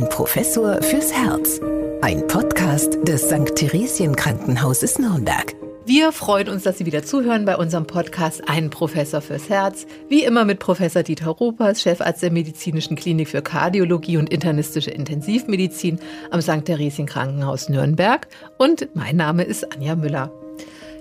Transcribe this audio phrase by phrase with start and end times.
[0.00, 1.60] Ein Professor fürs Herz.
[2.00, 3.54] Ein Podcast des St.
[3.54, 5.54] Theresien Krankenhauses Nürnberg.
[5.84, 9.86] Wir freuen uns, dass Sie wieder zuhören bei unserem Podcast Ein Professor fürs Herz.
[10.08, 15.98] Wie immer mit Professor Dieter Ruppers, Chefarzt der Medizinischen Klinik für Kardiologie und internistische Intensivmedizin
[16.30, 16.64] am St.
[16.64, 18.26] Theresien Krankenhaus Nürnberg.
[18.56, 20.32] Und mein Name ist Anja Müller.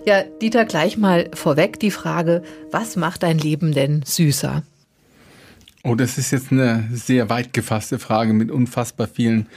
[0.06, 4.64] Ja, Dieter, gleich mal vorweg die Frage, was macht dein Leben denn süßer?
[5.84, 9.48] Oh, das ist jetzt eine sehr weit gefasste Frage mit unfassbar vielen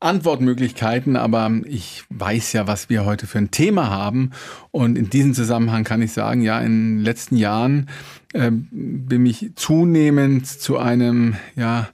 [0.00, 4.30] Antwortmöglichkeiten, aber ich weiß ja, was wir heute für ein Thema haben.
[4.70, 7.88] Und in diesem Zusammenhang kann ich sagen, ja, in den letzten Jahren
[8.32, 11.88] äh, bin ich zunehmend zu einem, ja,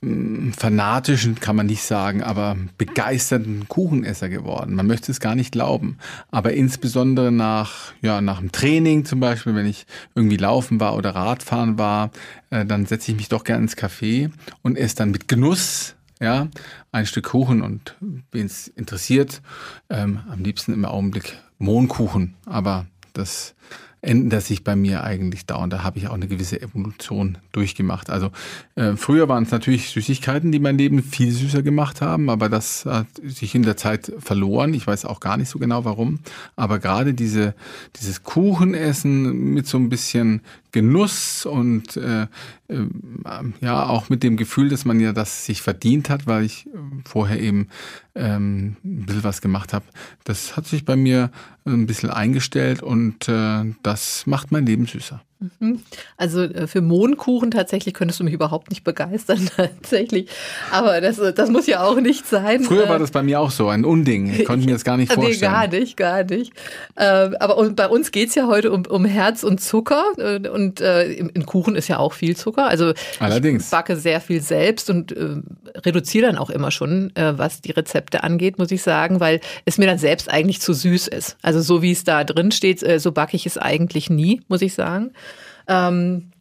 [0.00, 4.74] fanatischen, kann man nicht sagen, aber begeisterten Kuchenesser geworden.
[4.74, 5.98] Man möchte es gar nicht glauben.
[6.30, 11.10] Aber insbesondere nach, ja, nach dem Training zum Beispiel, wenn ich irgendwie laufen war oder
[11.10, 12.10] Radfahren war,
[12.50, 14.30] äh, dann setze ich mich doch gerne ins Café
[14.62, 16.48] und esse dann mit Genuss ja,
[16.90, 17.96] ein Stück Kuchen und
[18.32, 19.40] wen es interessiert,
[19.88, 23.54] ähm, am liebsten im Augenblick Mohnkuchen, aber das
[24.00, 25.72] ändert sich bei mir eigentlich dauernd.
[25.72, 28.10] Da habe ich auch eine gewisse Evolution durchgemacht.
[28.10, 28.30] Also
[28.76, 32.84] äh, früher waren es natürlich Süßigkeiten, die mein Leben viel süßer gemacht haben, aber das
[32.86, 34.72] hat sich in der Zeit verloren.
[34.74, 36.20] Ich weiß auch gar nicht so genau warum.
[36.56, 37.54] Aber gerade diese,
[37.96, 42.26] dieses Kuchenessen mit so ein bisschen Genuss und äh,
[43.60, 46.70] ja auch mit dem Gefühl, dass man ja das sich verdient hat, weil ich äh,
[47.04, 47.68] vorher eben
[48.14, 49.86] ähm, ein bisschen was gemacht habe.
[50.24, 51.30] Das hat sich bei mir
[51.64, 55.22] ein bisschen eingestellt und äh, das macht mein Leben süßer.
[55.40, 55.82] Mhm.
[56.16, 60.28] Also äh, für Mohnkuchen tatsächlich könntest du mich überhaupt nicht begeistern, tatsächlich.
[60.72, 62.64] Aber das, das muss ja auch nicht sein.
[62.64, 64.32] Früher war äh, das bei mir auch so, ein Unding.
[64.32, 65.28] Ich konnte mir das gar nicht vorstellen.
[65.38, 66.52] Nee, gar nicht, gar nicht.
[66.96, 70.04] Ähm, aber bei uns geht es ja heute um, um Herz und Zucker.
[70.16, 72.66] Äh, und in Kuchen ist ja auch viel Zucker.
[72.66, 73.64] Also Allerdings.
[73.64, 75.14] ich backe sehr viel selbst und
[75.74, 79.86] reduziere dann auch immer schon, was die Rezepte angeht, muss ich sagen, weil es mir
[79.86, 81.36] dann selbst eigentlich zu süß ist.
[81.42, 84.74] Also so wie es da drin steht, so backe ich es eigentlich nie, muss ich
[84.74, 85.12] sagen.
[85.68, 86.32] Ähm,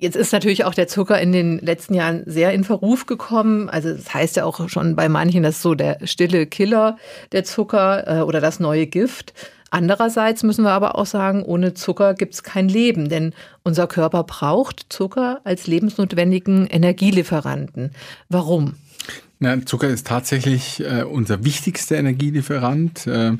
[0.00, 3.68] Jetzt ist natürlich auch der Zucker in den letzten Jahren sehr in Verruf gekommen.
[3.68, 6.98] Also das heißt ja auch schon bei manchen, das ist so der stille Killer,
[7.32, 9.34] der Zucker äh, oder das neue Gift.
[9.70, 13.34] Andererseits müssen wir aber auch sagen, ohne Zucker gibt es kein Leben, denn
[13.64, 17.90] unser Körper braucht Zucker als lebensnotwendigen Energielieferanten.
[18.28, 18.74] Warum?
[19.40, 23.06] Na, Zucker ist tatsächlich äh, unser wichtigster Energielieferant.
[23.06, 23.32] Äh,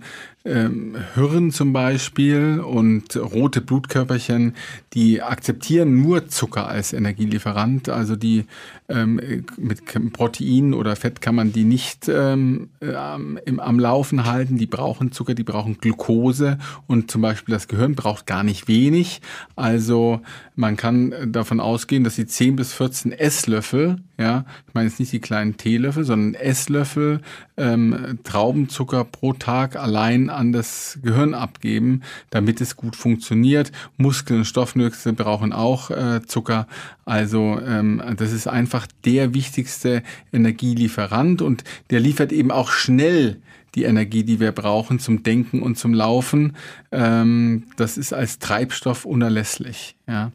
[0.48, 4.54] ähm, Hirn zum Beispiel und rote Blutkörperchen,
[4.94, 7.88] die akzeptieren nur Zucker als Energielieferant.
[7.88, 8.46] Also die
[8.88, 14.56] ähm, mit Protein oder Fett kann man die nicht ähm, im, am Laufen halten.
[14.56, 19.20] Die brauchen Zucker, die brauchen Glucose und zum Beispiel das Gehirn braucht gar nicht wenig.
[19.56, 20.20] Also
[20.56, 25.12] man kann davon ausgehen, dass sie 10 bis 14 Esslöffel, ja, ich meine jetzt nicht
[25.12, 27.20] die kleinen Teelöffel, sondern Esslöffel
[27.56, 33.72] ähm, Traubenzucker pro Tag allein an das Gehirn abgeben, damit es gut funktioniert.
[33.96, 36.66] Muskeln und Stoffnüchse brauchen auch äh, Zucker.
[37.04, 43.42] Also ähm, das ist einfach der wichtigste Energielieferant und der liefert eben auch schnell
[43.74, 46.56] die Energie, die wir brauchen zum Denken und zum Laufen.
[46.90, 49.96] Ähm, das ist als Treibstoff unerlässlich.
[50.06, 50.32] Ja.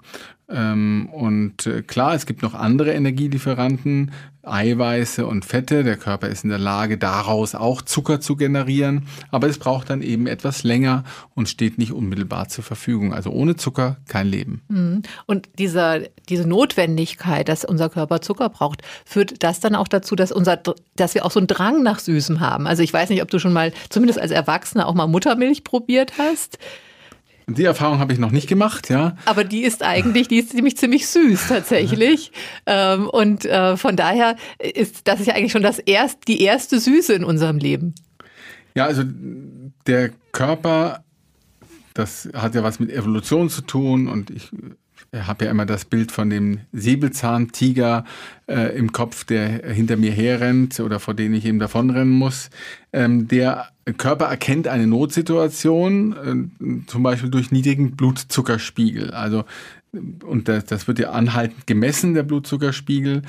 [0.54, 4.12] Ähm, und äh, klar, es gibt noch andere Energielieferanten,
[4.44, 5.84] Eiweiße und Fette.
[5.84, 10.02] Der Körper ist in der Lage, daraus auch Zucker zu generieren, aber es braucht dann
[10.02, 13.14] eben etwas länger und steht nicht unmittelbar zur Verfügung.
[13.14, 14.62] Also ohne Zucker kein Leben.
[14.68, 15.02] Mhm.
[15.26, 20.32] Und dieser, diese Notwendigkeit, dass unser Körper Zucker braucht, führt das dann auch dazu, dass,
[20.32, 20.60] unser,
[20.96, 22.68] dass wir auch so einen Drang nach Süßem haben?
[22.68, 26.14] Also ich weiß nicht, ob du schon mal, zumindest als Erwachsener, auch mal Muttermilch probiert
[26.20, 26.60] hast.
[27.48, 29.18] Die Erfahrung habe ich noch nicht gemacht, ja.
[29.26, 32.32] Aber die ist eigentlich, die ist ziemlich, ziemlich süß tatsächlich.
[32.66, 36.80] ähm, und äh, von daher ist das ist ja eigentlich schon das erst, die erste
[36.80, 37.96] Süße in unserem Leben.
[38.76, 39.04] Ja, also
[39.88, 41.04] der Körper,
[41.94, 44.50] das hat ja was mit Evolution zu tun und ich
[45.14, 48.04] habe ja immer das Bild von dem Säbelzahntiger
[48.48, 52.50] äh, im Kopf, der hinter mir herrennt oder vor dem ich eben davonrennen muss.
[52.92, 53.68] Ähm, der
[53.98, 56.14] Körper erkennt eine Notsituation,
[56.84, 59.12] äh, zum Beispiel durch niedrigen Blutzuckerspiegel.
[59.12, 59.46] Also
[60.24, 63.22] und das, das wird ja anhaltend gemessen, der Blutzuckerspiegel.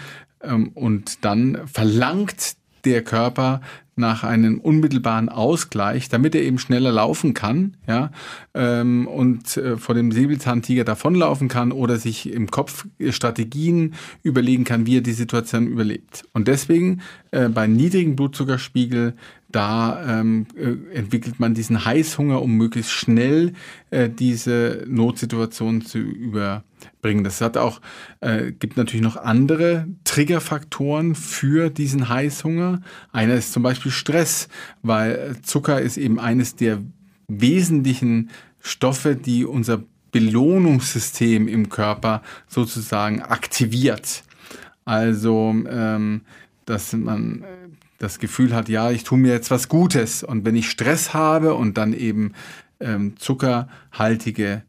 [0.42, 3.60] Ähm, und dann verlangt der Körper,
[3.96, 8.10] nach einem unmittelbaren Ausgleich, damit er eben schneller laufen kann, ja,
[8.54, 14.86] ähm, und äh, vor dem Säbelzahntiger davonlaufen kann oder sich im Kopf Strategien überlegen kann,
[14.86, 16.24] wie er die Situation überlebt.
[16.32, 19.14] Und deswegen äh, bei niedrigen Blutzuckerspiegel
[19.54, 23.52] da ähm, äh, entwickelt man diesen Heißhunger, um möglichst schnell
[23.90, 27.22] äh, diese Notsituation zu überbringen.
[27.22, 27.80] Das hat auch,
[28.20, 32.80] äh, gibt natürlich noch andere Triggerfaktoren für diesen Heißhunger.
[33.12, 34.48] Einer ist zum Beispiel Stress,
[34.82, 36.82] weil Zucker ist eben eines der
[37.28, 44.24] wesentlichen Stoffe, die unser Belohnungssystem im Körper sozusagen aktiviert.
[44.84, 46.22] Also, ähm,
[46.66, 47.44] dass man
[47.98, 50.22] das Gefühl hat, ja, ich tue mir jetzt was Gutes.
[50.22, 52.32] Und wenn ich Stress habe und dann eben
[52.80, 54.62] ähm, zuckerhaltige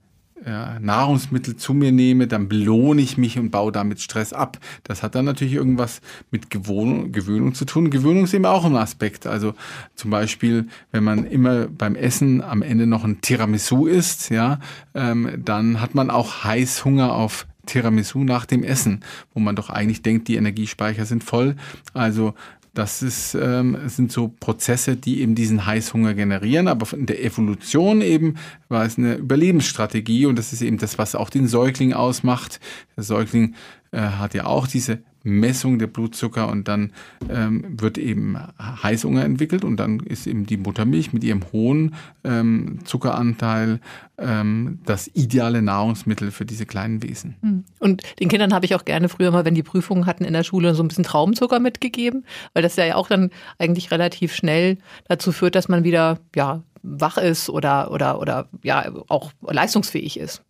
[0.46, 4.60] ja, Nahrungsmittel zu mir nehme, dann belohne ich mich und baue damit Stress ab.
[4.84, 7.90] Das hat dann natürlich irgendwas mit Gewohnung, Gewöhnung zu tun.
[7.90, 9.26] Gewöhnung ist eben auch ein Aspekt.
[9.26, 9.54] Also
[9.96, 14.60] zum Beispiel, wenn man immer beim Essen am Ende noch ein Tiramisu isst, ja,
[14.94, 20.04] ähm, dann hat man auch Heißhunger auf Tiramisu nach dem Essen, wo man doch eigentlich
[20.04, 21.56] denkt, die Energiespeicher sind voll.
[21.94, 22.36] Also
[22.76, 26.68] das ist, ähm, sind so Prozesse, die eben diesen Heißhunger generieren.
[26.68, 28.36] Aber in der Evolution eben
[28.68, 32.60] war es eine Überlebensstrategie und das ist eben das, was auch den Säugling ausmacht.
[32.96, 33.56] Der Säugling
[33.92, 36.92] äh, hat ja auch diese Messung der Blutzucker und dann
[37.30, 42.80] ähm, wird eben Heißhunger entwickelt und dann ist eben die Muttermilch mit ihrem hohen ähm,
[42.86, 43.80] Zuckeranteil
[44.18, 47.36] ähm, das ideale Nahrungsmittel für diese kleinen Wesen.
[47.42, 47.66] Hm.
[47.80, 50.44] Und den Kindern habe ich auch gerne früher mal, wenn die Prüfungen hatten in der
[50.44, 52.24] Schule, so ein bisschen Traubenzucker mitgegeben,
[52.54, 57.18] weil das ja auch dann eigentlich relativ schnell dazu führt, dass man wieder ja wach
[57.18, 60.44] ist oder oder oder ja auch leistungsfähig ist.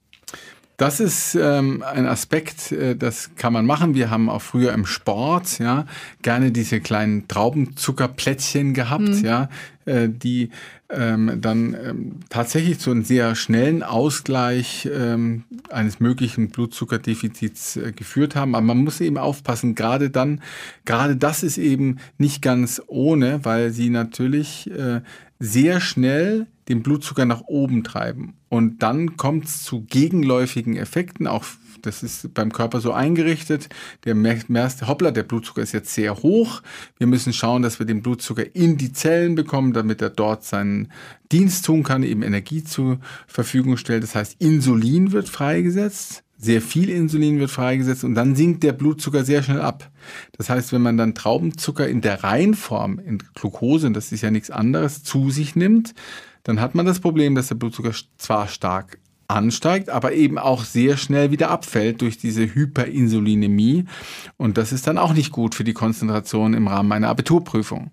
[0.77, 3.95] Das ist ähm, ein Aspekt, äh, das kann man machen.
[3.95, 5.85] Wir haben auch früher im Sport ja
[6.21, 9.23] gerne diese kleinen Traubenzuckerplättchen gehabt, mhm.
[9.23, 9.49] ja,
[9.85, 10.49] äh, die
[10.89, 18.35] ähm, dann ähm, tatsächlich zu einem sehr schnellen Ausgleich ähm, eines möglichen Blutzuckerdefizits äh, geführt
[18.35, 18.53] haben.
[18.53, 20.41] Aber man muss eben aufpassen, gerade dann,
[20.83, 25.01] gerade das ist eben nicht ganz ohne, weil sie natürlich äh,
[25.39, 28.33] sehr schnell den Blutzucker nach oben treiben.
[28.55, 31.27] Und dann kommt es zu gegenläufigen Effekten.
[31.27, 31.43] Auch
[31.81, 33.67] das ist beim Körper so eingerichtet.
[34.05, 34.47] Der merkt,
[34.87, 36.61] hoppla, der Blutzucker ist jetzt sehr hoch.
[36.97, 40.91] Wir müssen schauen, dass wir den Blutzucker in die Zellen bekommen, damit er dort seinen
[41.31, 44.03] Dienst tun kann, eben Energie zur Verfügung stellt.
[44.03, 46.23] Das heißt, Insulin wird freigesetzt.
[46.37, 49.89] Sehr viel Insulin wird freigesetzt und dann sinkt der Blutzucker sehr schnell ab.
[50.37, 54.51] Das heißt, wenn man dann Traubenzucker in der Reinform, in Glucose, das ist ja nichts
[54.51, 55.93] anderes, zu sich nimmt,
[56.45, 60.95] dann hat man das Problem, dass der Blutzucker zwar stark ansteigt, aber eben auch sehr
[60.97, 63.85] schnell wieder abfällt durch diese Hyperinsulinämie.
[64.37, 67.91] Und das ist dann auch nicht gut für die Konzentration im Rahmen meiner Abiturprüfung.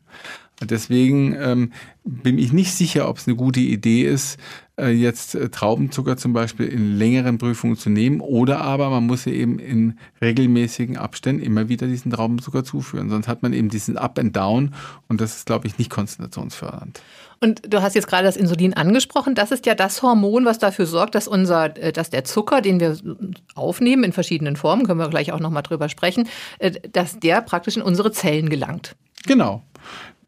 [0.67, 1.73] Deswegen ähm,
[2.05, 4.39] bin ich nicht sicher, ob es eine gute Idee ist,
[4.79, 9.27] äh, jetzt äh, Traubenzucker zum Beispiel in längeren Prüfungen zu nehmen oder aber man muss
[9.27, 13.11] eben in regelmäßigen Abständen immer wieder diesen Traubenzucker zuführen.
[13.11, 14.75] Sonst hat man eben diesen Up and Down
[15.09, 17.01] und das ist, glaube ich, nicht konzentrationsfördernd.
[17.41, 19.35] Und du hast jetzt gerade das Insulin angesprochen.
[19.35, 22.81] Das ist ja das Hormon, was dafür sorgt, dass unser, äh, dass der Zucker, den
[22.81, 22.97] wir
[23.55, 26.29] aufnehmen in verschiedenen Formen, können wir gleich auch nochmal drüber sprechen,
[26.93, 28.97] dass der praktisch in unsere Zellen gelangt.
[29.27, 29.63] Genau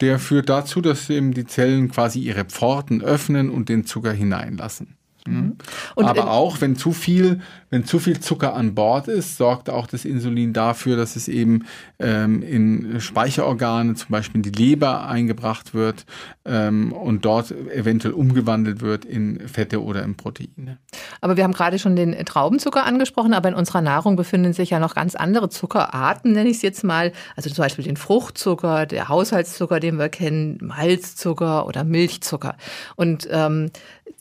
[0.04, 4.96] der führt dazu, dass eben die Zellen quasi ihre Pforten öffnen und den Zucker hineinlassen.
[5.26, 5.56] Mhm.
[5.96, 7.40] Aber auch wenn zu viel,
[7.74, 11.66] wenn zu viel Zucker an Bord ist, sorgt auch das Insulin dafür, dass es eben
[11.98, 16.06] ähm, in Speicherorgane, zum Beispiel in die Leber eingebracht wird
[16.44, 20.78] ähm, und dort eventuell umgewandelt wird in Fette oder in Proteine.
[21.20, 24.78] Aber wir haben gerade schon den Traubenzucker angesprochen, aber in unserer Nahrung befinden sich ja
[24.78, 27.10] noch ganz andere Zuckerarten, nenne ich es jetzt mal.
[27.34, 32.54] Also zum Beispiel den Fruchtzucker, der Haushaltszucker, den wir kennen, Malzzucker oder Milchzucker.
[32.94, 33.70] Und ähm,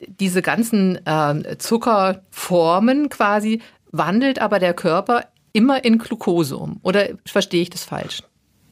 [0.07, 3.42] diese ganzen äh, Zuckerformen quasi
[3.91, 6.79] wandelt aber der Körper immer in Glucose um.
[6.83, 8.23] Oder verstehe ich das falsch?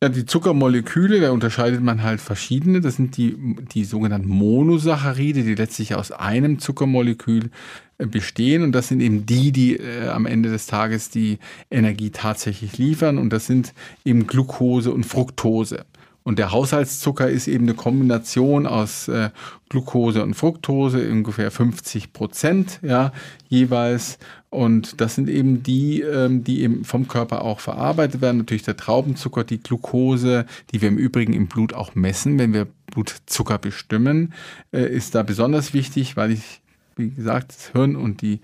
[0.03, 2.81] Ja, die Zuckermoleküle, da unterscheidet man halt verschiedene.
[2.81, 3.37] Das sind die,
[3.71, 7.51] die sogenannten Monosaccharide, die letztlich aus einem Zuckermolekül
[7.99, 8.63] äh, bestehen.
[8.63, 11.37] Und das sind eben die, die äh, am Ende des Tages die
[11.69, 13.19] Energie tatsächlich liefern.
[13.19, 15.85] Und das sind eben Glucose und Fructose.
[16.23, 19.31] Und der Haushaltszucker ist eben eine Kombination aus äh,
[19.69, 23.11] Glucose und Fructose, ungefähr 50 Prozent ja,
[23.49, 24.19] jeweils.
[24.49, 28.39] Und das sind eben die, ähm, die eben vom Körper auch verarbeitet werden.
[28.39, 32.67] Natürlich der Traubenzucker, die Glucose, die wir im Übrigen im Blut auch messen, wenn wir
[32.91, 34.33] Blutzucker bestimmen,
[34.71, 36.61] äh, ist da besonders wichtig, weil ich,
[36.97, 38.41] wie gesagt, das Hirn und die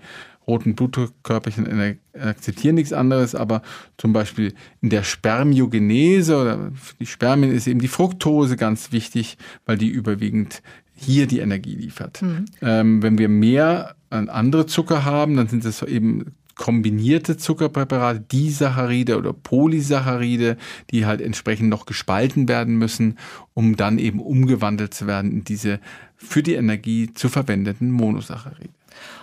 [0.48, 3.62] roten Blutkörperchen akzeptieren nichts anderes, aber
[3.96, 9.38] zum Beispiel in der Spermiogenese oder für die Spermien ist eben die Fructose ganz wichtig,
[9.66, 10.62] weil die überwiegend
[10.94, 12.22] hier die Energie liefert.
[12.22, 12.46] Mhm.
[12.60, 19.32] Ähm, wenn wir mehr andere Zucker haben, dann sind es eben kombinierte Zuckerpräparate, Disaccharide oder
[19.32, 20.56] Polysaccharide,
[20.90, 23.16] die halt entsprechend noch gespalten werden müssen,
[23.54, 25.78] um dann eben umgewandelt zu werden in diese
[26.16, 28.70] für die Energie zu verwendeten Monosaccharide.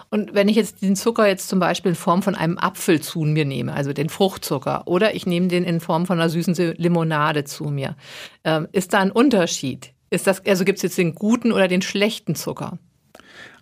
[0.09, 3.21] Und wenn ich jetzt den Zucker jetzt zum Beispiel in Form von einem Apfel zu
[3.21, 7.43] mir nehme, also den Fruchtzucker, oder ich nehme den in Form von einer süßen Limonade
[7.43, 7.95] zu mir,
[8.43, 9.93] ähm, ist da ein Unterschied?
[10.09, 12.77] Ist das, also gibt es jetzt den guten oder den schlechten Zucker?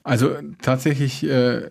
[0.04, 1.70] Also tatsächlich äh,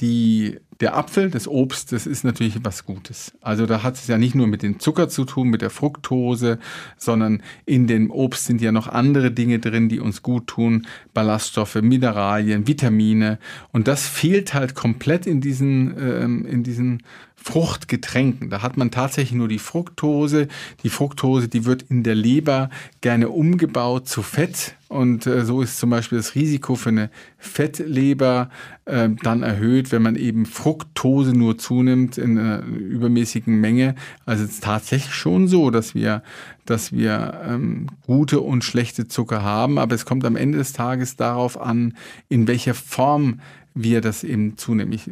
[0.00, 3.32] die der Apfel, das Obst, das ist natürlich was Gutes.
[3.40, 6.58] Also da hat es ja nicht nur mit dem Zucker zu tun, mit der Fructose,
[6.96, 10.86] sondern in dem Obst sind ja noch andere Dinge drin, die uns gut tun.
[11.12, 13.38] Ballaststoffe, Mineralien, Vitamine.
[13.72, 17.02] Und das fehlt halt komplett in diesen, ähm, in diesen
[17.44, 18.48] Fruchtgetränken.
[18.48, 20.48] Da hat man tatsächlich nur die Fructose.
[20.82, 22.70] Die Fructose, die wird in der Leber
[23.02, 24.76] gerne umgebaut zu Fett.
[24.88, 28.48] Und äh, so ist zum Beispiel das Risiko für eine Fettleber
[28.86, 33.94] äh, dann erhöht, wenn man eben Fructose nur zunimmt in einer übermäßigen Menge.
[34.24, 36.22] Also es ist tatsächlich schon so, dass wir,
[36.64, 39.78] dass wir ähm, gute und schlechte Zucker haben.
[39.78, 41.92] Aber es kommt am Ende des Tages darauf an,
[42.30, 43.40] in welcher Form
[43.74, 44.92] wir das eben zunehmen.
[44.92, 45.10] Ich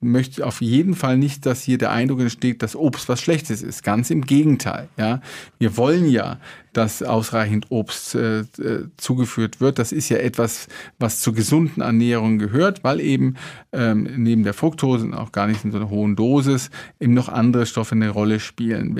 [0.00, 3.82] möchte auf jeden Fall nicht, dass hier der Eindruck entsteht, dass Obst was Schlechtes ist.
[3.82, 4.88] Ganz im Gegenteil.
[4.96, 5.20] Ja,
[5.58, 6.38] wir wollen ja,
[6.72, 9.78] dass ausreichend Obst äh, äh, zugeführt wird.
[9.78, 13.36] Das ist ja etwas, was zur gesunden Ernährung gehört, weil eben
[13.72, 17.66] ähm, neben der Fructose auch gar nicht in so einer hohen Dosis eben noch andere
[17.66, 18.98] Stoffe eine Rolle spielen.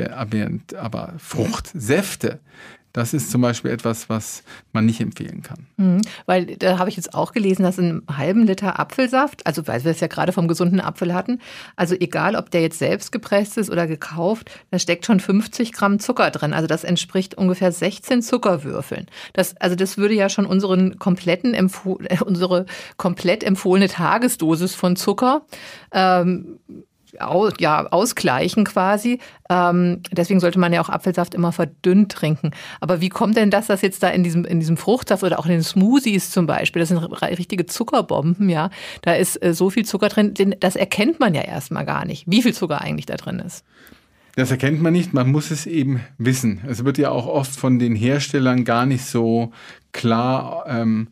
[0.76, 2.40] Aber Fruchtsäfte
[2.96, 5.66] das ist zum Beispiel etwas, was man nicht empfehlen kann.
[5.76, 9.66] Mhm, weil da habe ich jetzt auch gelesen, dass in einem halben Liter Apfelsaft, also
[9.68, 11.40] weil wir es ja gerade vom gesunden Apfel hatten,
[11.76, 15.98] also egal ob der jetzt selbst gepresst ist oder gekauft, da steckt schon 50 Gramm
[15.98, 16.54] Zucker drin.
[16.54, 19.08] Also das entspricht ungefähr 16 Zuckerwürfeln.
[19.34, 21.54] Das, also das würde ja schon unseren kompletten
[22.24, 22.64] unsere
[22.96, 25.42] komplett empfohlene Tagesdosis von Zucker
[25.92, 26.58] ähm,
[27.20, 29.20] aus, ja, ausgleichen quasi.
[29.48, 32.50] Ähm, deswegen sollte man ja auch Apfelsaft immer verdünnt trinken.
[32.80, 35.46] Aber wie kommt denn das, dass jetzt da in diesem, in diesem Fruchtsaft oder auch
[35.46, 38.70] in den Smoothies zum Beispiel, das sind richtige Zuckerbomben, ja,
[39.02, 42.42] da ist äh, so viel Zucker drin, das erkennt man ja erstmal gar nicht, wie
[42.42, 43.64] viel Zucker eigentlich da drin ist.
[44.36, 46.60] Das erkennt man nicht, man muss es eben wissen.
[46.68, 49.50] Es wird ja auch oft von den Herstellern gar nicht so
[49.92, 51.08] klar ähm,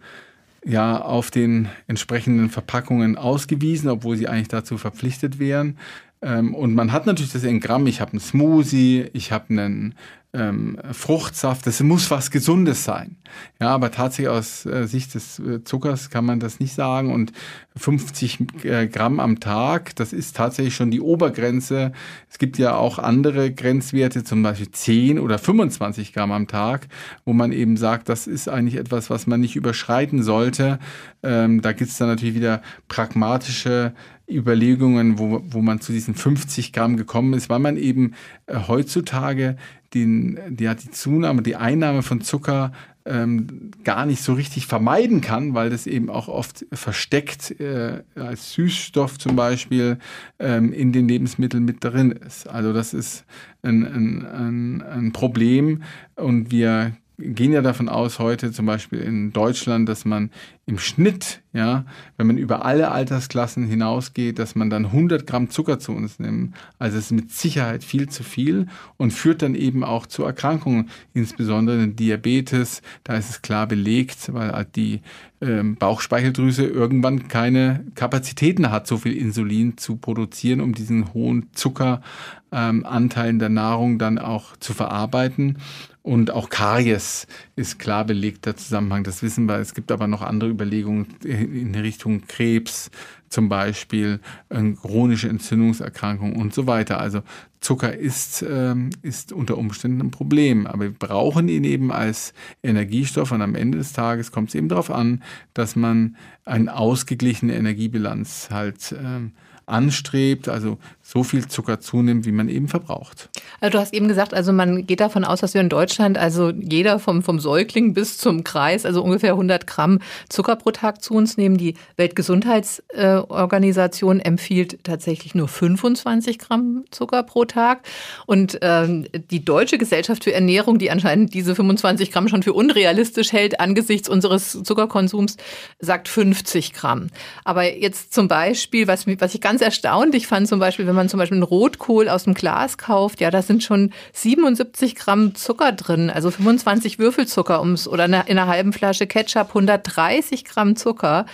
[0.65, 5.79] ja auf den entsprechenden Verpackungen ausgewiesen, obwohl sie eigentlich dazu verpflichtet wären.
[6.23, 7.87] Ähm, und man hat natürlich das in Gramm.
[7.87, 9.95] Ich habe einen Smoothie, ich habe einen
[10.35, 11.67] ähm, Fruchtsaft.
[11.67, 13.17] Das muss was Gesundes sein.
[13.61, 17.13] Ja, aber tatsächlich aus äh, Sicht des äh, Zuckers kann man das nicht sagen.
[17.13, 17.33] Und
[17.77, 21.93] 50 äh, Gramm am Tag, das ist tatsächlich schon die Obergrenze.
[22.29, 26.89] Es gibt ja auch andere Grenzwerte, zum Beispiel 10 oder 25 Gramm am Tag,
[27.25, 30.79] wo man eben sagt, das ist eigentlich etwas, was man nicht überschreiten sollte.
[31.23, 33.95] Ähm, da gibt es dann natürlich wieder pragmatische
[34.29, 38.15] Überlegungen, wo, wo man zu diesen 50 Gramm gekommen ist, weil man eben
[38.47, 39.57] äh, heutzutage
[39.95, 42.73] den, die, die Zunahme, die Einnahme von Zucker
[43.07, 48.53] ähm, gar nicht so richtig vermeiden kann, weil das eben auch oft versteckt äh, als
[48.55, 49.99] Süßstoff zum Beispiel
[50.39, 52.49] ähm, in den Lebensmitteln mit drin ist.
[52.49, 53.25] Also das ist
[53.63, 55.83] ein, ein, ein, ein Problem
[56.17, 60.31] und wir gehen ja davon aus heute zum Beispiel in Deutschland, dass man
[60.67, 61.85] im Schnitt, ja,
[62.17, 66.55] wenn man über alle Altersklassen hinausgeht, dass man dann 100 Gramm Zucker zu uns nimmt.
[66.79, 68.67] Also es ist mit Sicherheit viel zu viel
[68.97, 72.83] und führt dann eben auch zu Erkrankungen, insbesondere Diabetes.
[73.05, 75.03] Da ist es klar belegt, weil halt die
[75.41, 83.31] ähm, Bauchspeicheldrüse irgendwann keine Kapazitäten hat, so viel Insulin zu produzieren, um diesen hohen Zuckeranteil
[83.31, 85.59] in der Nahrung dann auch zu verarbeiten.
[86.05, 89.05] Und auch Karies ist klar belegter Zusammenhang.
[89.05, 89.59] Das wissen wir.
[89.59, 92.91] Es gibt aber noch andere Überlegungen in Richtung Krebs
[93.31, 94.21] zum Beispiel,
[94.51, 97.01] äh, chronische Entzündungserkrankungen und so weiter.
[97.01, 97.23] Also
[97.61, 103.33] Zucker ist, ähm, ist unter Umständen ein Problem, aber wir brauchen ihn eben als Energiestoff
[103.33, 105.23] und am Ende des Tages kommt es eben darauf an,
[105.55, 109.33] dass man eine ausgeglichene Energiebilanz halt ähm,
[109.67, 113.29] anstrebt, also so viel Zucker zunimmt, wie man eben verbraucht.
[113.61, 116.49] Also du hast eben gesagt, also man geht davon aus, dass wir in Deutschland, also
[116.49, 119.99] jeder vom, vom Säugling bis zum Kreis, also ungefähr 100 Gramm
[120.31, 121.59] Zucker pro Tag zu uns nehmen.
[121.59, 127.83] Die Weltgesundheitsorganisation empfiehlt tatsächlich nur 25 Gramm Zucker pro Tag.
[128.25, 133.33] Und ähm, die Deutsche Gesellschaft für Ernährung, die anscheinend diese 25 Gramm schon für unrealistisch
[133.33, 135.37] hält angesichts unseres Zuckerkonsums,
[135.81, 137.09] sagt 50 Gramm.
[137.45, 141.19] Aber jetzt zum Beispiel, was, was ich ganz erstaunlich fand, zum Beispiel, wenn man zum
[141.19, 146.11] Beispiel einen Rotkohl aus dem Glas kauft, ja, da sind schon 77 Gramm Zucker drin,
[146.11, 151.27] also 25 Würfelzucker ums, oder in einer halben Flasche Ketchup 130 Gramm Zucker.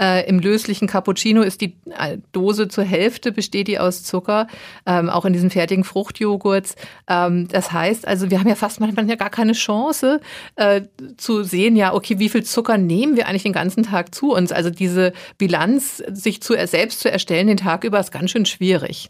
[0.00, 4.46] Äh, Im löslichen Cappuccino ist die äh, Dose zur Hälfte, besteht die aus Zucker,
[4.86, 6.76] ähm, auch in diesen fertigen Fruchtjoghurts.
[7.08, 10.20] Ähm, das heißt also, wir haben ja fast manchmal ja gar keine Chance
[10.56, 10.82] äh,
[11.16, 14.52] zu sehen, ja, okay, wie viel Zucker nehmen wir eigentlich den ganzen Tag zu uns?
[14.52, 19.05] Also diese Bilanz, sich zu, selbst zu erstellen den Tag über, ist ganz schön schwierig.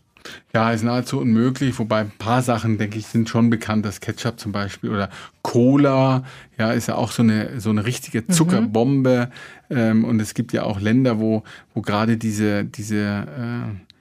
[0.54, 4.40] Ja, ist nahezu unmöglich, wobei ein paar Sachen, denke ich, sind schon bekannt, das Ketchup
[4.40, 5.10] zum Beispiel oder
[5.42, 6.24] Cola,
[6.58, 8.30] ja, ist ja auch so eine, so eine richtige mhm.
[8.30, 9.30] Zuckerbombe.
[9.68, 9.76] Mhm.
[9.76, 11.42] Ähm, und es gibt ja auch Länder, wo,
[11.74, 13.95] wo gerade diese, diese äh,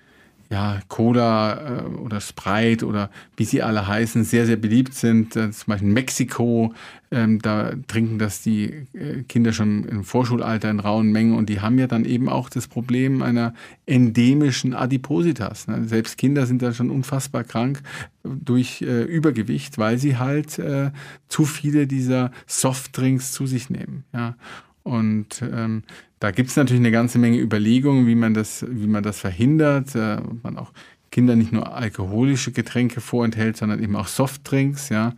[0.49, 5.35] ja, Cola äh, oder Sprite oder wie sie alle heißen, sehr, sehr beliebt sind.
[5.35, 6.73] Äh, zum Beispiel in Mexiko,
[7.11, 11.61] ähm, da trinken das die äh, Kinder schon im Vorschulalter in rauen Mengen und die
[11.61, 13.53] haben ja dann eben auch das Problem einer
[13.85, 15.67] endemischen Adipositas.
[15.67, 15.85] Ne?
[15.85, 17.81] Selbst Kinder sind da schon unfassbar krank
[18.23, 20.91] durch äh, Übergewicht, weil sie halt äh,
[21.27, 24.03] zu viele dieser Softdrinks zu sich nehmen.
[24.13, 24.35] Ja.
[24.83, 25.83] Und ähm,
[26.25, 29.93] da gibt es natürlich eine ganze Menge Überlegungen, wie man das, wie man das verhindert.
[29.93, 30.71] Äh, man auch
[31.11, 35.13] Kinder nicht nur alkoholische Getränke vorenthält, sondern eben auch Softdrinks, ja,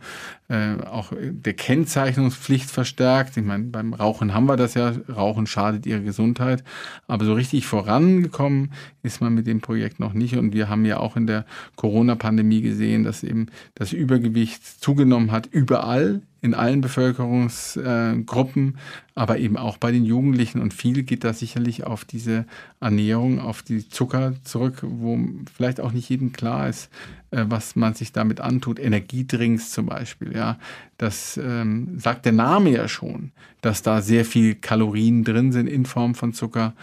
[0.48, 3.36] äh, auch der Kennzeichnungspflicht verstärkt.
[3.36, 6.64] Ich meine, beim Rauchen haben wir das ja, Rauchen schadet ihrer Gesundheit,
[7.06, 10.98] aber so richtig vorangekommen ist man mit dem Projekt noch nicht und wir haben ja
[10.98, 11.44] auch in der
[11.76, 18.78] Corona-Pandemie gesehen, dass eben das Übergewicht zugenommen hat, überall in allen Bevölkerungsgruppen,
[19.14, 20.60] aber eben auch bei den Jugendlichen.
[20.60, 22.46] Und viel geht da sicherlich auf diese
[22.80, 25.18] Ernährung, auf die Zucker zurück, wo
[25.52, 26.90] vielleicht auch nicht jedem klar ist,
[27.30, 28.78] was man sich damit antut.
[28.78, 30.58] Energiedrinks zum Beispiel, ja.
[30.96, 35.86] Das ähm, sagt der Name ja schon, dass da sehr viel Kalorien drin sind in
[35.86, 36.74] Form von Zucker.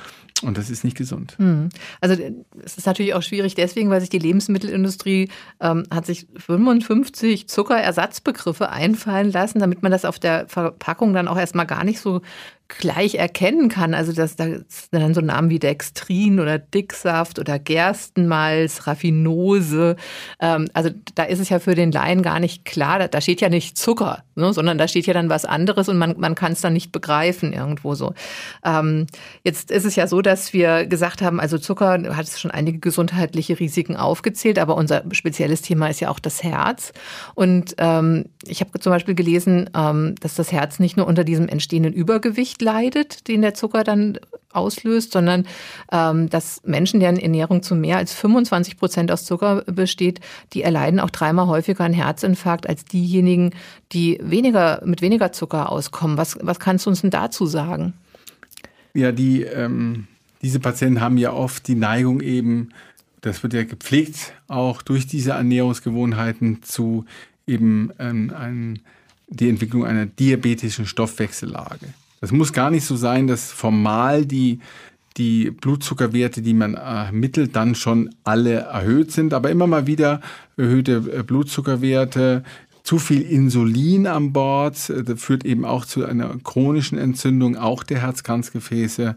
[0.41, 1.35] Und das ist nicht gesund.
[1.37, 1.69] Hm.
[2.01, 2.21] Also
[2.63, 5.29] es ist natürlich auch schwierig deswegen, weil sich die Lebensmittelindustrie
[5.61, 11.37] ähm, hat sich 55 Zuckerersatzbegriffe einfallen lassen, damit man das auf der Verpackung dann auch
[11.37, 12.21] erstmal gar nicht so
[12.67, 13.93] gleich erkennen kann.
[13.93, 19.95] Also das, das sind dann so Namen wie Dextrin oder Dicksaft oder Gerstenmalz, Raffinose.
[20.39, 22.99] Ähm, also da ist es ja für den Laien gar nicht klar.
[22.99, 25.97] Da, da steht ja nicht Zucker, ne, sondern da steht ja dann was anderes und
[25.97, 28.13] man, man kann es dann nicht begreifen irgendwo so.
[28.63, 29.05] Ähm,
[29.43, 33.59] jetzt ist es ja so, dass wir gesagt haben, also Zucker hat schon einige gesundheitliche
[33.59, 36.93] Risiken aufgezählt, aber unser spezielles Thema ist ja auch das Herz.
[37.35, 41.47] Und ähm, ich habe zum Beispiel gelesen, ähm, dass das Herz nicht nur unter diesem
[41.47, 44.17] entstehenden Übergewicht nicht leidet, den der Zucker dann
[44.51, 45.45] auslöst, sondern
[45.91, 50.21] ähm, dass Menschen, deren Ernährung zu mehr als 25 Prozent aus Zucker besteht,
[50.53, 53.51] die erleiden auch dreimal häufiger einen Herzinfarkt als diejenigen,
[53.91, 56.17] die weniger mit weniger Zucker auskommen.
[56.17, 57.93] Was, was kannst du uns denn dazu sagen?
[58.93, 60.07] Ja, die, ähm,
[60.41, 62.69] diese Patienten haben ja oft die Neigung eben,
[63.19, 67.05] das wird ja gepflegt, auch durch diese Ernährungsgewohnheiten zu
[67.45, 68.79] eben ähm, ein,
[69.27, 71.87] die Entwicklung einer diabetischen Stoffwechsellage.
[72.21, 74.59] Es muss gar nicht so sein, dass formal die,
[75.17, 80.21] die Blutzuckerwerte, die man ermittelt, dann schon alle erhöht sind, aber immer mal wieder
[80.57, 82.43] erhöhte äh, Blutzuckerwerte,
[82.85, 87.99] zu viel Insulin an Bord äh, führt eben auch zu einer chronischen Entzündung, auch der
[88.01, 89.15] Herzkranzgefäße.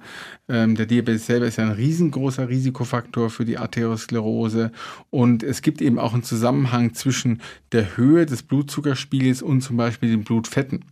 [0.48, 4.72] Ähm, der Diabetes selber ist ja ein riesengroßer Risikofaktor für die Arteriosklerose.
[5.10, 10.08] Und es gibt eben auch einen Zusammenhang zwischen der Höhe des Blutzuckerspiegels und zum Beispiel
[10.08, 10.86] den Blutfetten.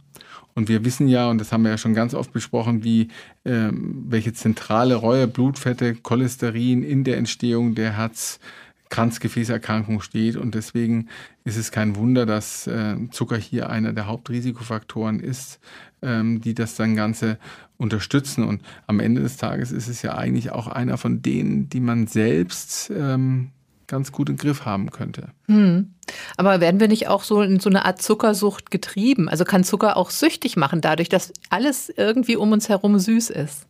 [0.57, 3.09] Und wir wissen ja, und das haben wir ja schon ganz oft besprochen, wie
[3.45, 10.37] ähm, welche zentrale Reue Blutfette, Cholesterin in der Entstehung der Herz-Kranzgefäßerkrankung steht.
[10.37, 11.09] Und deswegen
[11.45, 15.61] ist es kein Wunder, dass äh, Zucker hier einer der Hauptrisikofaktoren ist,
[16.01, 17.39] ähm, die das dann Ganze
[17.77, 18.43] unterstützen.
[18.43, 22.07] Und am Ende des Tages ist es ja eigentlich auch einer von denen, die man
[22.07, 23.51] selbst ähm,
[23.87, 25.29] ganz gut im Griff haben könnte.
[25.47, 25.95] Hm.
[26.37, 29.29] Aber werden wir nicht auch so in so eine Art Zuckersucht getrieben?
[29.29, 33.67] Also kann Zucker auch süchtig machen, dadurch, dass alles irgendwie um uns herum süß ist?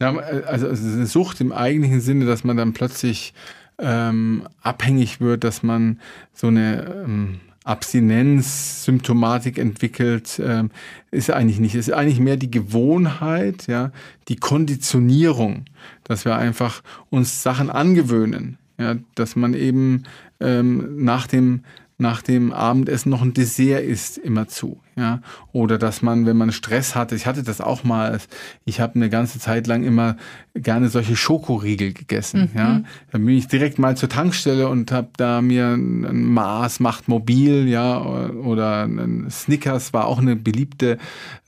[0.00, 3.34] Ja, also eine Sucht im eigentlichen Sinne, dass man dann plötzlich
[3.78, 6.00] ähm, abhängig wird, dass man
[6.32, 10.70] so eine ähm, Abstinenzsymptomatik entwickelt, ähm,
[11.10, 11.74] ist eigentlich nicht.
[11.74, 13.92] Es ist eigentlich mehr die Gewohnheit, ja,
[14.28, 15.66] die Konditionierung,
[16.04, 20.02] dass wir einfach uns Sachen angewöhnen, ja, dass man eben
[20.40, 21.62] ähm, nach dem
[21.98, 24.80] nach dem Abendessen noch ein Dessert isst, immer zu.
[24.96, 25.20] Ja?
[25.52, 28.18] Oder dass man, wenn man Stress hatte, ich hatte das auch mal,
[28.64, 30.16] ich habe eine ganze Zeit lang immer
[30.54, 32.50] gerne solche Schokoriegel gegessen.
[32.52, 32.58] Mhm.
[32.58, 32.82] Ja?
[33.10, 37.68] Dann bin ich direkt mal zur Tankstelle und habe da mir ein Mars macht mobil,
[37.68, 40.98] ja, oder ein Snickers war auch eine beliebte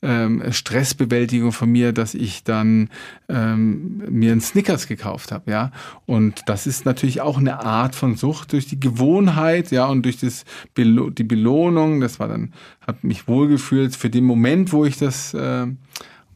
[0.01, 2.89] ähm, Stressbewältigung von mir, dass ich dann
[3.29, 5.71] ähm, mir ein Snickers gekauft habe, ja.
[6.05, 10.19] Und das ist natürlich auch eine Art von Sucht durch die Gewohnheit, ja, und durch
[10.19, 12.01] das Belo die Belohnung.
[12.01, 12.53] Das war dann,
[12.85, 15.67] hat mich wohlgefühlt für den Moment, wo ich das äh,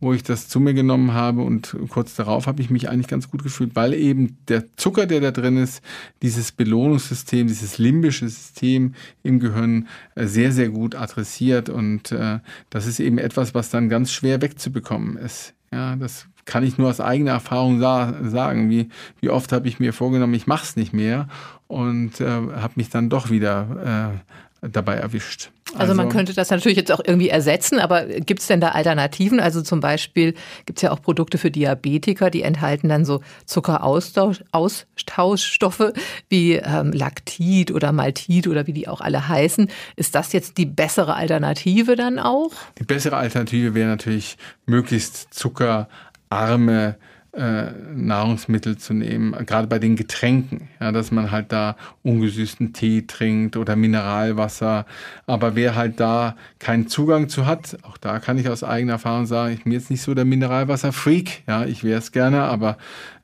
[0.01, 3.29] wo ich das zu mir genommen habe und kurz darauf habe ich mich eigentlich ganz
[3.29, 5.81] gut gefühlt, weil eben der Zucker, der da drin ist,
[6.21, 12.87] dieses Belohnungssystem, dieses limbische System im Gehirn äh, sehr, sehr gut adressiert und äh, das
[12.87, 15.53] ist eben etwas, was dann ganz schwer wegzubekommen ist.
[15.71, 18.71] Ja, das kann ich nur aus eigener Erfahrung sa sagen.
[18.71, 18.89] Wie,
[19.21, 21.27] wie oft habe ich mir vorgenommen, ich mache es nicht mehr
[21.67, 25.51] und äh, habe mich dann doch wieder äh, dabei erwischt.
[25.73, 28.69] Also, also, man könnte das natürlich jetzt auch irgendwie ersetzen, aber gibt es denn da
[28.69, 29.39] Alternativen?
[29.39, 30.33] Also zum Beispiel
[30.65, 35.93] gibt es ja auch Produkte für Diabetiker, die enthalten dann so Zuckeraustauschstoffe
[36.27, 39.69] wie ähm, Lactit oder Maltit oder wie die auch alle heißen.
[39.95, 42.53] Ist das jetzt die bessere Alternative dann auch?
[42.79, 46.97] Die bessere Alternative wäre natürlich möglichst zuckerarme
[47.33, 53.03] äh, Nahrungsmittel zu nehmen, gerade bei den Getränken, ja, dass man halt da ungesüßten Tee
[53.05, 54.85] trinkt oder Mineralwasser.
[55.27, 59.25] Aber wer halt da keinen Zugang zu hat, auch da kann ich aus eigener Erfahrung
[59.25, 62.77] sagen, ich bin jetzt nicht so der Mineralwasser-Freak, ja, ich wäre es gerne, aber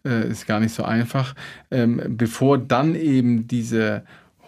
[0.05, 1.33] äh, ist gar nicht so einfach.
[1.71, 4.03] Ähm, bevor dann eben diese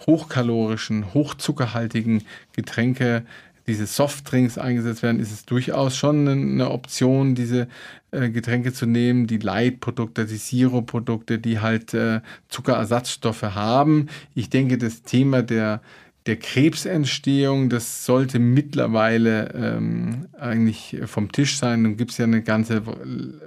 [0.06, 2.24] hochkalorischen, hochzuckerhaltigen
[2.56, 3.24] Getränke
[3.68, 7.68] diese Softdrinks eingesetzt werden, ist es durchaus schon eine Option, diese
[8.12, 14.08] äh, Getränke zu nehmen, die Leitprodukte, die Siroprodukte, die halt äh, Zuckerersatzstoffe haben.
[14.36, 15.82] Ich denke, das Thema der
[16.28, 21.84] der Krebsentstehung, das sollte mittlerweile ähm, eigentlich vom Tisch sein.
[21.84, 22.84] Nun gibt es ja eine ganze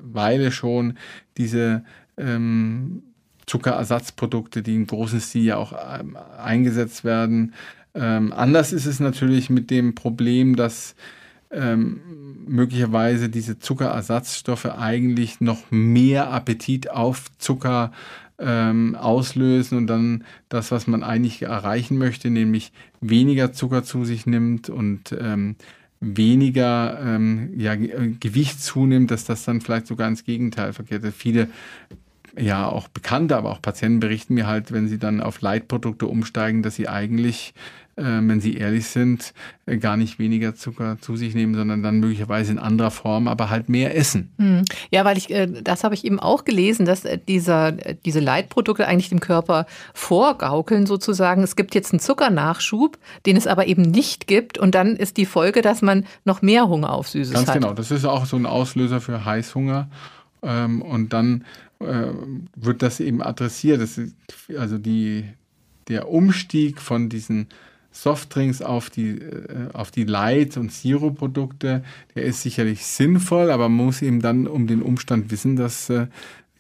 [0.01, 0.97] Weile schon
[1.37, 1.85] diese
[2.17, 3.03] ähm,
[3.47, 7.53] Zuckerersatzprodukte, die in großen Stil ja auch ähm, eingesetzt werden.
[7.95, 10.95] Ähm, anders ist es natürlich mit dem Problem, dass
[11.51, 12.01] ähm,
[12.47, 17.93] möglicherweise diese Zuckerersatzstoffe eigentlich noch mehr Appetit auf Zucker
[18.39, 24.27] ähm, auslösen und dann das, was man eigentlich erreichen möchte, nämlich weniger Zucker zu sich
[24.27, 25.57] nimmt und ähm,
[26.01, 31.05] weniger ähm, ja, Gewicht zunimmt, dass das dann vielleicht sogar ins Gegenteil verkehrt.
[31.15, 31.49] Viele
[32.41, 36.63] ja auch Bekannte, aber auch Patienten berichten mir halt, wenn sie dann auf Leitprodukte umsteigen,
[36.63, 37.55] dass sie eigentlich
[38.01, 39.35] äh, wenn sie ehrlich sind,
[39.67, 43.51] äh, gar nicht weniger Zucker zu sich nehmen, sondern dann möglicherweise in anderer Form, aber
[43.51, 44.33] halt mehr essen.
[44.39, 44.65] Hm.
[44.91, 49.11] Ja, weil ich, äh, das habe ich eben auch gelesen, dass dieser, diese Leitprodukte eigentlich
[49.11, 51.43] dem Körper vorgaukeln sozusagen.
[51.43, 55.27] Es gibt jetzt einen Zuckernachschub, den es aber eben nicht gibt und dann ist die
[55.27, 57.55] Folge, dass man noch mehr Hunger auf Süßes Ganz hat.
[57.55, 59.91] Ganz genau, das ist auch so ein Auslöser für Heißhunger
[60.43, 61.45] ähm, und dann
[61.81, 63.81] wird das eben adressiert.
[63.81, 64.15] Das ist
[64.57, 65.25] also die,
[65.89, 67.49] der Umstieg von diesen
[67.93, 71.83] Softdrinks auf die, äh, auf die Light- und Zero-Produkte,
[72.15, 76.07] der ist sicherlich sinnvoll, aber man muss eben dann um den Umstand wissen, dass äh,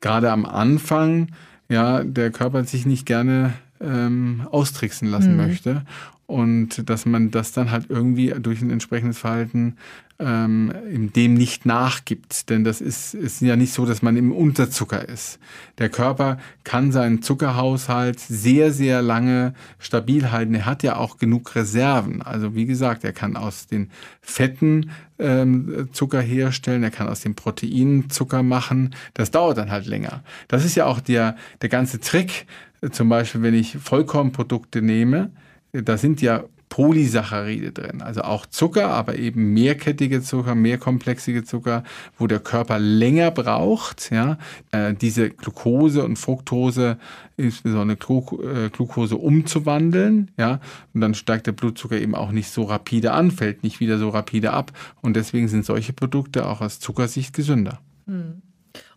[0.00, 1.28] gerade am Anfang
[1.68, 5.36] ja der Körper sich nicht gerne ähm, austricksen lassen mhm.
[5.36, 5.82] möchte
[6.30, 9.76] und dass man das dann halt irgendwie durch ein entsprechendes Verhalten
[10.20, 12.50] ähm, dem nicht nachgibt.
[12.50, 15.38] Denn das ist, ist ja nicht so, dass man im Unterzucker ist.
[15.78, 20.54] Der Körper kann seinen Zuckerhaushalt sehr, sehr lange stabil halten.
[20.54, 22.22] Er hat ja auch genug Reserven.
[22.22, 23.90] Also wie gesagt, er kann aus den
[24.20, 28.94] Fetten ähm, Zucker herstellen, er kann aus den Proteinen Zucker machen.
[29.14, 30.22] Das dauert dann halt länger.
[30.48, 32.46] Das ist ja auch der, der ganze Trick.
[32.92, 35.30] Zum Beispiel, wenn ich Vollkornprodukte nehme,
[35.72, 41.82] da sind ja Polysaccharide drin, also auch Zucker, aber eben mehrkettige Zucker, mehrkomplexige Zucker,
[42.16, 44.38] wo der Körper länger braucht, ja,
[44.70, 46.96] äh, diese Glucose und Fructose,
[47.36, 50.60] insbesondere äh, Glucose umzuwandeln, ja,
[50.94, 54.08] und dann steigt der Blutzucker eben auch nicht so rapide an, fällt nicht wieder so
[54.08, 54.70] rapide ab
[55.02, 57.80] und deswegen sind solche Produkte auch aus Zuckersicht gesünder.
[58.06, 58.42] Hm.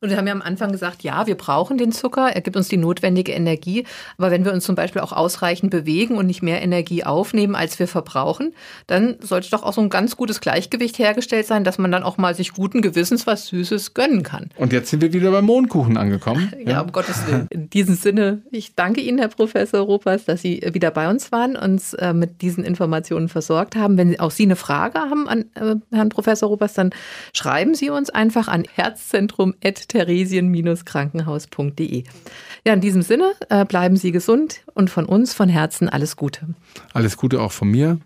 [0.04, 2.68] Und wir haben ja am Anfang gesagt, ja, wir brauchen den Zucker, er gibt uns
[2.68, 3.86] die notwendige Energie.
[4.18, 7.80] Aber wenn wir uns zum Beispiel auch ausreichend bewegen und nicht mehr Energie aufnehmen, als
[7.80, 8.54] wir verbrauchen,
[8.86, 12.18] dann sollte doch auch so ein ganz gutes Gleichgewicht hergestellt sein, dass man dann auch
[12.18, 14.50] mal sich guten Gewissens was Süßes gönnen kann.
[14.58, 16.52] Und jetzt sind wir wieder beim Mondkuchen angekommen.
[16.64, 17.48] Ja, ja um Gottes Willen.
[17.50, 21.58] In diesem Sinne, ich danke Ihnen, Herr Professor Ruppers, dass Sie wieder bei uns waren,
[21.58, 23.98] uns äh, mit diesen Informationen versorgt haben.
[23.98, 26.92] Wenn auch Sie eine Frage haben an äh, Herrn Professor Ruppers, dann
[27.34, 28.64] schreiben Sie uns einfach an
[29.94, 32.04] herzzentrum.theresien-krankenhaus.de.
[32.66, 36.48] Ja, in diesem Sinne, äh, bleiben Sie gesund und von uns von Herzen alles Gute.
[36.94, 38.00] Alles Gute auch von mir.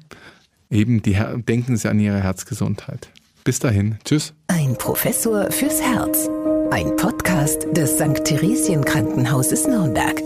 [0.69, 3.10] Eben die Her denken Sie an Ihre Herzgesundheit.
[3.43, 3.97] Bis dahin.
[4.04, 4.34] Tschüss.
[4.47, 6.30] Ein Professor fürs Herz.
[6.69, 8.26] Ein Podcast des St.
[8.26, 10.21] Theresien Krankenhauses Nürnberg.